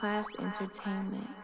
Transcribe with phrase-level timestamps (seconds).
[0.00, 1.39] Class Entertainment.